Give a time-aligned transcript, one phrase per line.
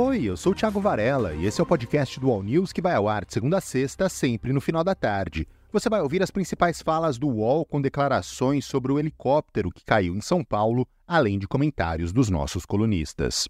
[0.00, 2.80] Oi, eu sou o Thiago Varela e esse é o podcast do All News que
[2.80, 5.44] vai ao ar de segunda a sexta, sempre no final da tarde.
[5.72, 10.14] Você vai ouvir as principais falas do UOL com declarações sobre o helicóptero que caiu
[10.14, 13.48] em São Paulo, além de comentários dos nossos colunistas.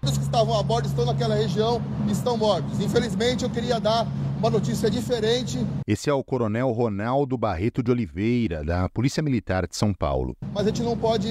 [0.00, 2.78] Todos que estavam a bordo estão naquela região estão mortos.
[2.78, 4.06] Infelizmente, eu queria dar
[4.38, 5.58] uma notícia diferente.
[5.84, 10.36] Esse é o Coronel Ronaldo Barreto de Oliveira, da Polícia Militar de São Paulo.
[10.54, 11.28] Mas a gente não pode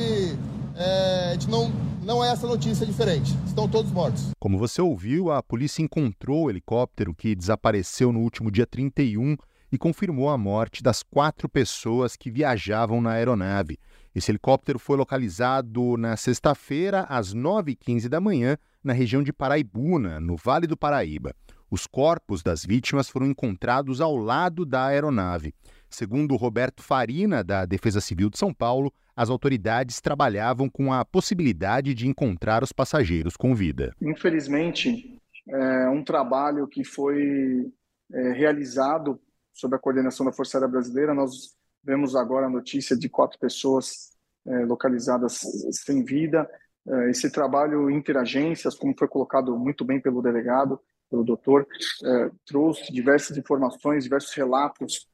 [0.81, 1.71] é, não,
[2.03, 3.33] não é essa notícia diferente.
[3.45, 4.31] Estão todos mortos.
[4.39, 9.37] Como você ouviu, a polícia encontrou o helicóptero que desapareceu no último dia 31
[9.71, 13.79] e confirmou a morte das quatro pessoas que viajavam na aeronave.
[14.13, 20.35] Esse helicóptero foi localizado na sexta-feira, às 9h15 da manhã, na região de Paraibuna, no
[20.35, 21.33] Vale do Paraíba.
[21.69, 25.53] Os corpos das vítimas foram encontrados ao lado da aeronave.
[25.91, 31.93] Segundo Roberto Farina, da Defesa Civil de São Paulo, as autoridades trabalhavam com a possibilidade
[31.93, 33.93] de encontrar os passageiros com vida.
[34.01, 37.69] Infelizmente, é um trabalho que foi
[38.13, 39.19] é, realizado
[39.53, 41.13] sob a coordenação da Força Aérea Brasileira.
[41.13, 44.11] Nós vemos agora a notícia de quatro pessoas
[44.47, 46.49] é, localizadas sem vida.
[46.87, 51.67] É, esse trabalho interagências, como foi colocado muito bem pelo delegado, pelo doutor,
[52.05, 55.10] é, trouxe diversas informações, diversos relatos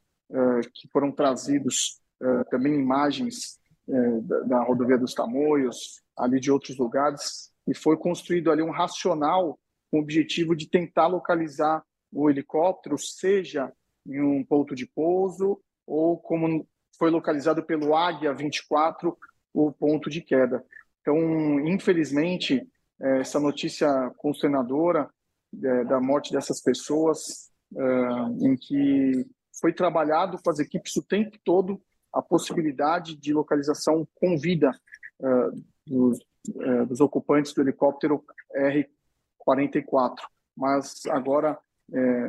[0.73, 6.78] que foram trazidos, é, também imagens é, da, da, rodovia dos Tamoios, ali de outros
[6.78, 12.97] lugares, e foi construído ali um racional com o objetivo de tentar localizar o helicóptero,
[12.97, 13.72] seja
[14.06, 19.17] em um ponto de pouso ou como foi localizado pelo Águia 24,
[19.53, 20.64] o ponto de queda.
[21.02, 22.67] Então, infelizmente,
[23.00, 25.09] essa notícia consternadora
[25.52, 27.50] da morte dessas pessoas,
[28.41, 29.25] em que
[29.59, 31.81] foi trabalhado com as equipes o tempo todo
[32.13, 34.72] a possibilidade de localização com vida
[35.22, 35.50] é,
[35.86, 36.19] dos,
[36.88, 38.23] dos ocupantes do helicóptero
[38.55, 40.16] R-44.
[40.56, 41.57] Mas agora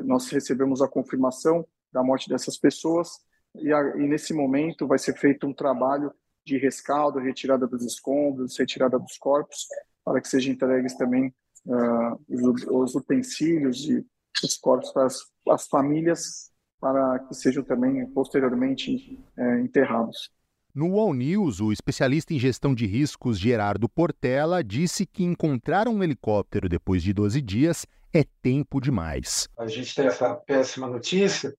[0.05, 3.21] nós recebemos a confirmação da morte dessas pessoas
[3.55, 6.13] e, a, e, nesse momento vai ser feito um trabalho
[6.45, 9.67] de rescaldo, retirada dos escombros, retirada dos corpos,
[10.05, 11.35] para que sejam entregues também
[11.67, 14.05] uh, os, os, utensílios e
[14.43, 16.51] os corpos para as, as, famílias,
[16.81, 20.31] para que sejam também posteriormente uh, enterrados.
[20.75, 26.03] No All News, o especialista em gestão de riscos Gerardo Portela disse que encontrar um
[26.03, 29.49] helicóptero depois de 12 dias é tempo demais.
[29.59, 31.55] A gente tem essa péssima notícia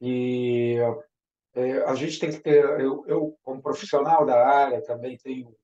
[0.00, 0.76] e
[1.54, 2.64] é, a gente tem que ter.
[2.80, 5.54] Eu, eu, como profissional da área, também tenho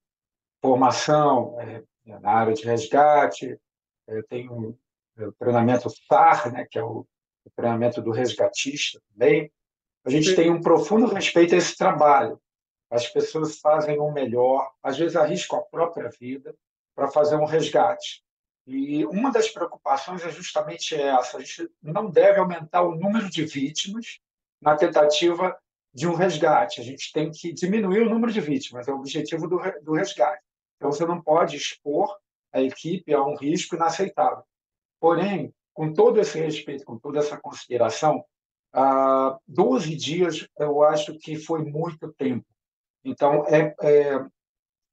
[0.60, 3.58] formação é, na área de resgate,
[4.08, 4.76] eu tenho
[5.16, 7.06] o treinamento SAR, né, que é o,
[7.44, 9.50] o treinamento do resgatista também.
[10.04, 12.40] A gente tem um profundo respeito a esse trabalho.
[12.90, 16.54] As pessoas fazem o melhor, às vezes arriscam a própria vida
[16.94, 18.22] para fazer um resgate.
[18.66, 23.44] E uma das preocupações é justamente essa: a gente não deve aumentar o número de
[23.44, 24.20] vítimas
[24.60, 25.56] na tentativa
[25.92, 26.80] de um resgate.
[26.80, 30.42] A gente tem que diminuir o número de vítimas, é o objetivo do, do resgate.
[30.76, 32.16] Então, você não pode expor
[32.52, 34.44] a equipe a um risco inaceitável.
[35.00, 38.24] Porém, com todo esse respeito, com toda essa consideração,
[38.72, 42.46] ah, 12 dias eu acho que foi muito tempo.
[43.04, 44.24] Então, é, é,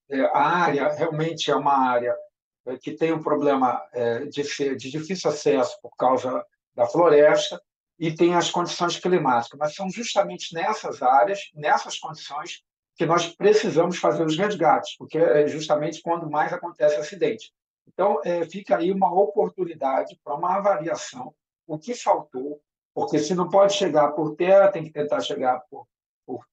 [0.10, 2.16] é a área realmente é uma área
[2.66, 7.62] é, que tem um problema é, de, ser, de difícil acesso por causa da floresta
[7.98, 9.58] e tem as condições climáticas.
[9.58, 12.64] Mas são justamente nessas áreas, nessas condições,
[12.96, 17.52] que nós precisamos fazer os resgates, porque é justamente quando mais acontece acidente.
[17.94, 21.34] Então, é, fica aí uma oportunidade para uma avaliação,
[21.68, 22.62] o que faltou,
[22.94, 25.88] porque se não pode chegar por terra, tem que tentar chegar por,
[26.26, 26.46] por,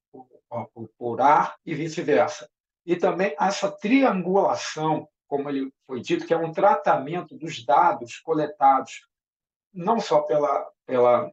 [0.73, 2.49] por, por ar e vice-versa.
[2.85, 9.07] E também essa triangulação, como ele foi dito, que é um tratamento dos dados coletados,
[9.73, 11.31] não só pela, pela,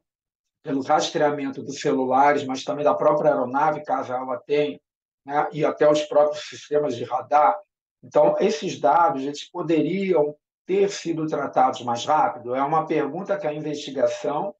[0.62, 4.78] pelo rastreamento dos celulares, mas também da própria aeronave, caso ela tenha,
[5.24, 7.58] né, e até os próprios sistemas de radar.
[8.06, 12.54] Então, esses dados eles poderiam ter sido tratados mais rápido?
[12.54, 14.54] É uma pergunta que a investigação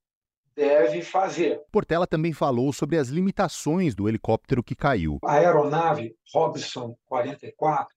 [0.54, 1.62] deve fazer.
[1.70, 5.18] Portela também falou sobre as limitações do helicóptero que caiu.
[5.24, 7.94] A aeronave Robson 44,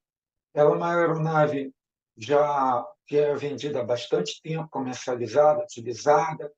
[0.53, 1.73] ela é uma aeronave
[2.15, 6.51] já que é vendida há bastante tempo, comercializada, utilizada.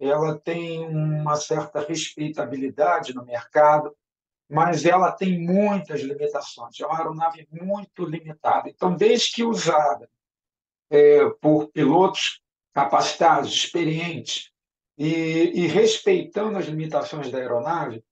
[0.00, 3.94] Ela tem uma certa respeitabilidade no mercado
[4.48, 6.80] mas ela tem muitas limitações.
[6.80, 8.68] É uma aeronave muito limitada.
[8.68, 10.08] Então, desde que usada
[10.90, 12.40] é, por pilotos
[12.72, 14.50] capacitados, experientes
[14.96, 18.02] e, e respeitando as limitações da aeronave,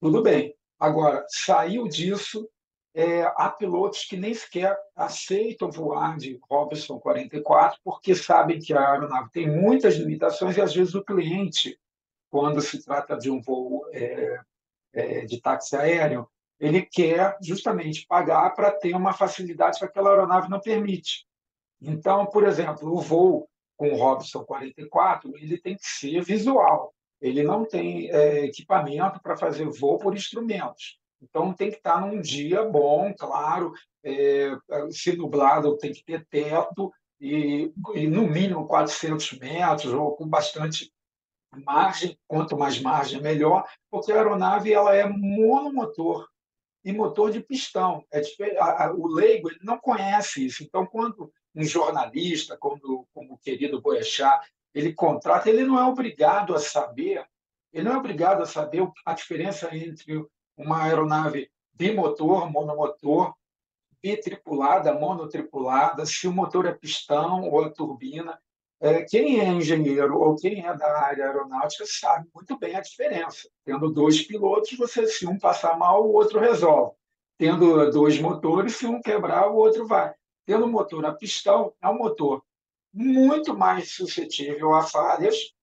[0.00, 0.54] tudo bem.
[0.78, 2.48] Agora, saiu disso,
[2.94, 8.92] é, há pilotos que nem sequer aceitam voar de Robinson 44 porque sabem que a
[8.92, 11.78] aeronave tem muitas limitações e às vezes o cliente,
[12.30, 14.40] quando se trata de um voo é,
[14.94, 20.48] é, de táxi aéreo, ele quer justamente pagar para ter uma facilidade que aquela aeronave
[20.48, 21.26] não permite.
[21.80, 26.94] Então, por exemplo, o voo com o Robson 44 ele tem que ser visual.
[27.20, 30.98] Ele não tem é, equipamento para fazer voo por instrumentos.
[31.20, 33.72] Então, tem que estar num dia bom, claro.
[34.04, 34.50] É,
[34.90, 40.92] se nublado, tem que ter teto e, e, no mínimo 400 metros ou com bastante
[41.56, 42.18] margem.
[42.26, 46.28] Quanto mais margem, melhor, porque a aeronave ela é monomotor
[46.84, 48.04] e motor de pistão.
[48.12, 48.20] É,
[48.58, 50.62] a, a, o leigo ele não conhece isso.
[50.62, 56.54] Então, quando um jornalista, como, como o querido Boechat, ele contrata, ele não é obrigado
[56.54, 57.24] a saber,
[57.72, 60.26] ele não é obrigado a saber a diferença entre
[60.56, 63.34] uma aeronave bimotor, monomotor,
[64.02, 68.38] bitripulada, monotripulada, se o motor é pistão ou a turbina.
[68.84, 73.48] É, quem é engenheiro ou quem é da área aeronáutica sabe muito bem a diferença.
[73.64, 76.92] Tendo dois pilotos, você se um passar mal, o outro resolve.
[77.38, 80.12] Tendo dois motores, se um quebrar, o outro vai.
[80.44, 82.44] Tendo motor a pistão, é um motor
[82.92, 85.54] muito mais suscetível a falhas,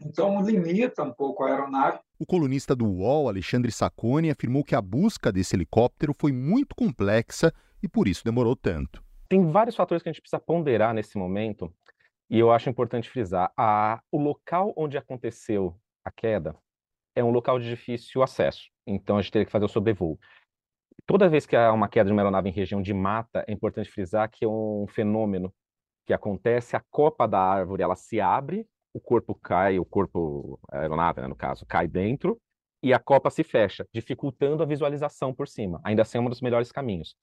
[0.00, 2.00] então limita um pouco a aeronave.
[2.18, 7.54] O colunista do UOL, Alexandre Sacconi, afirmou que a busca desse helicóptero foi muito complexa
[7.80, 9.00] e por isso demorou tanto.
[9.28, 11.72] Tem vários fatores que a gente precisa ponderar nesse momento
[12.34, 16.56] e eu acho importante frisar, a, o local onde aconteceu a queda
[17.14, 20.18] é um local de difícil acesso, então a gente teria que fazer o sobrevoo.
[21.06, 23.88] Toda vez que há uma queda de uma aeronave em região de mata, é importante
[23.88, 25.54] frisar que é um fenômeno
[26.04, 30.80] que acontece, a copa da árvore ela se abre, o corpo cai, o corpo, a
[30.80, 32.36] aeronave, né, no caso, cai dentro,
[32.82, 35.80] e a copa se fecha, dificultando a visualização por cima.
[35.84, 37.14] Ainda assim é um dos melhores caminhos.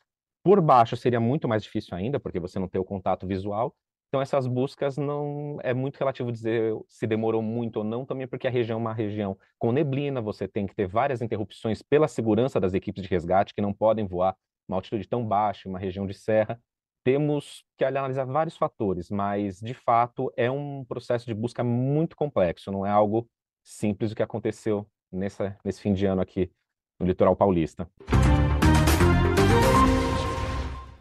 [0.42, 3.76] Por baixo seria muito mais difícil ainda, porque você não tem o contato visual,
[4.12, 8.46] então, essas buscas não é muito relativo dizer se demorou muito ou não, também porque
[8.46, 12.60] a região é uma região com neblina, você tem que ter várias interrupções pela segurança
[12.60, 14.36] das equipes de resgate que não podem voar
[14.68, 16.60] uma altitude tão baixa, uma região de serra.
[17.06, 22.70] Temos que analisar vários fatores, mas de fato é um processo de busca muito complexo,
[22.70, 23.30] não é algo
[23.64, 26.52] simples o que aconteceu nessa, nesse fim de ano aqui
[27.00, 27.90] no litoral paulista.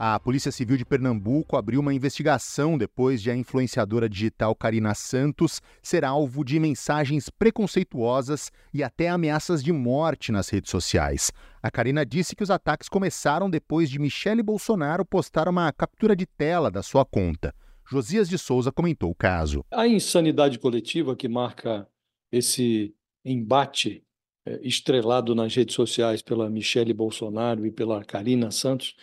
[0.02, 5.60] A Polícia Civil de Pernambuco abriu uma investigação depois de a influenciadora digital Karina Santos
[5.82, 11.30] ser alvo de mensagens preconceituosas e até ameaças de morte nas redes sociais.
[11.62, 16.24] A Karina disse que os ataques começaram depois de Michele Bolsonaro postar uma captura de
[16.24, 17.54] tela da sua conta.
[17.86, 19.62] Josias de Souza comentou o caso.
[19.70, 21.86] A insanidade coletiva que marca
[22.32, 24.02] esse embate
[24.46, 28.96] é, estrelado nas redes sociais pela Michele Bolsonaro e pela Karina Santos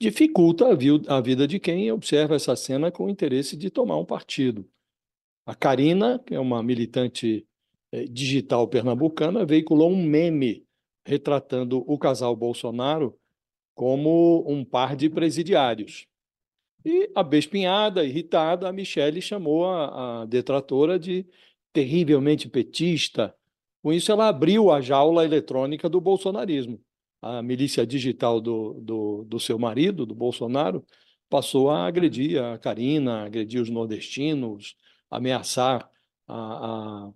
[0.00, 0.66] dificulta
[1.08, 4.68] a, vida de quem observa essa cena com interesse de tomar um partido.
[5.46, 7.46] A Karina, que é uma militante
[7.92, 10.66] eh, digital pernambucana, veiculou um meme
[11.06, 13.16] retratando o casal Bolsonaro
[13.74, 16.06] como um par de presidiários.
[16.84, 21.26] E, abespinhada, irritada, a Michele chamou a, a detratora de
[21.72, 23.34] terrivelmente petista.
[23.82, 26.80] Com isso, ela abriu a jaula eletrônica do bolsonarismo
[27.38, 30.84] a milícia digital do, do, do seu marido, do Bolsonaro,
[31.28, 34.76] passou a agredir a Karina, agredir os nordestinos,
[35.10, 35.88] ameaçar
[36.26, 37.12] a, a,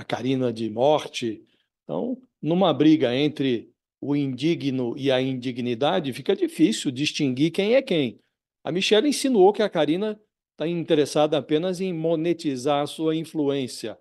[0.00, 1.44] a Karina de morte.
[1.84, 8.18] Então, numa briga entre o indigno e a indignidade, fica difícil distinguir quem é quem.
[8.64, 10.20] A Michelle insinuou que a Karina
[10.52, 13.98] está interessada apenas em monetizar sua influência.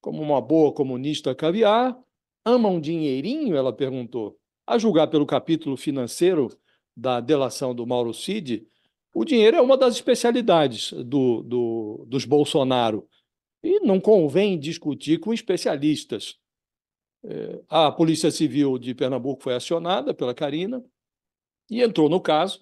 [0.00, 1.96] Como uma boa comunista caviar,
[2.44, 3.56] ama um dinheirinho?
[3.56, 4.39] Ela perguntou.
[4.70, 6.56] A julgar pelo capítulo financeiro
[6.96, 8.68] da delação do Mauro Cid,
[9.12, 13.08] o dinheiro é uma das especialidades do, do, dos Bolsonaro.
[13.64, 16.38] E não convém discutir com especialistas.
[17.24, 20.80] É, a Polícia Civil de Pernambuco foi acionada pela Carina
[21.68, 22.60] e entrou no caso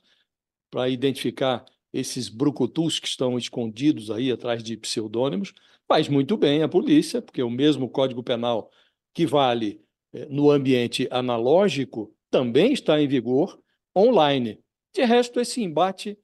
[0.70, 1.62] para identificar
[1.92, 5.52] esses brucutus que estão escondidos aí atrás de pseudônimos.
[5.86, 8.70] Faz muito bem a polícia, porque o mesmo Código Penal
[9.12, 9.86] que vale
[10.26, 13.60] no ambiente analógico também está em vigor
[13.96, 14.60] online.
[14.94, 16.18] De resto, esse embate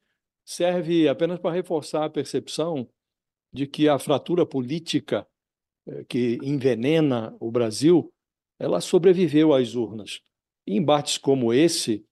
[0.45, 2.89] serve apenas para reforçar a percepção
[3.53, 5.27] de que a fratura política
[5.87, 8.13] eh, que envenena o Brasil,
[8.59, 10.21] ela sobreviveu às urnas.
[10.67, 12.05] E embates como esse,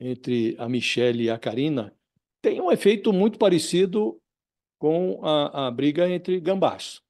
[0.00, 1.94] entre a Michelle e a Karina,
[2.42, 4.20] tem um efeito muito parecido
[4.78, 7.00] com a, a briga entre gambás.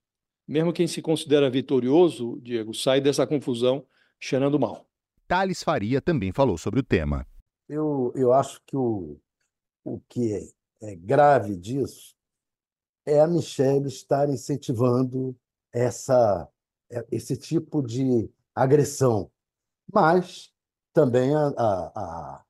[0.46, 3.86] Mesmo quem se considera vitorioso, Diego, sai dessa confusão
[4.20, 4.86] cheirando mal.
[5.26, 7.26] Thales Faria também falou sobre o tema.
[7.68, 9.20] eu, eu acho que o,
[9.84, 10.32] o que
[10.80, 12.16] é, é grave disso
[13.06, 15.36] é a Michelle estar incentivando
[15.72, 16.48] essa,
[16.90, 19.30] é, esse tipo de agressão.
[19.92, 20.52] Mas
[20.92, 22.44] também, a, a, a,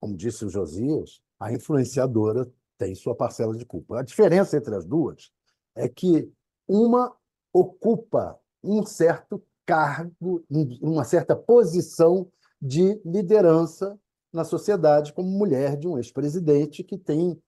[0.00, 4.00] como disse o Josias, a influenciadora tem sua parcela de culpa.
[4.00, 5.30] A diferença entre as duas
[5.74, 6.30] é que
[6.68, 7.16] uma
[7.52, 10.44] ocupa um certo cargo,
[10.80, 12.30] uma certa posição
[12.62, 13.98] de liderança
[14.32, 17.40] na sociedade, como mulher de um ex-presidente que tem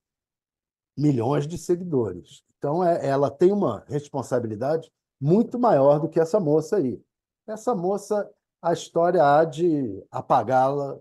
[0.97, 2.43] milhões de seguidores.
[2.59, 7.01] Então, é, ela tem uma responsabilidade muito maior do que essa moça aí.
[7.47, 8.29] Essa moça,
[8.61, 10.99] a história há de apagá-la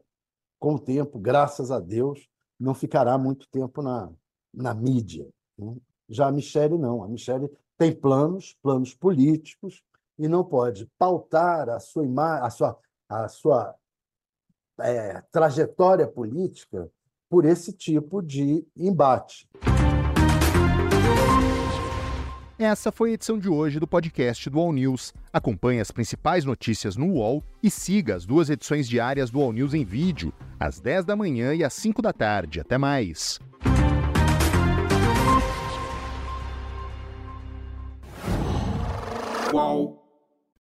[0.59, 2.27] com o tempo, graças a Deus,
[2.59, 4.11] não ficará muito tempo na,
[4.53, 5.27] na mídia.
[5.57, 5.75] Né?
[6.09, 7.03] Já a Michelle não.
[7.03, 9.83] A Michelle tem planos, planos políticos,
[10.17, 12.05] e não pode pautar a sua,
[12.41, 13.75] a sua, a sua
[14.79, 16.89] é, trajetória política
[17.29, 19.47] por esse tipo de embate.
[22.59, 25.13] Essa foi a edição de hoje do podcast do All News.
[25.31, 29.75] Acompanhe as principais notícias no UOL e siga as duas edições diárias do All News
[29.75, 32.59] em vídeo, às 10 da manhã e às 5 da tarde.
[32.59, 33.39] Até mais.
[39.53, 40.06] UOL.